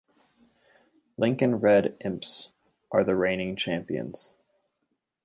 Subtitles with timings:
[1.15, 2.53] Lincoln Red Imps
[2.91, 4.33] are the reigning champions.